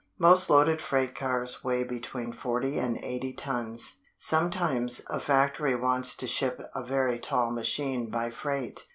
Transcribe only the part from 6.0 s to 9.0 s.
to ship a very tall machine by freight.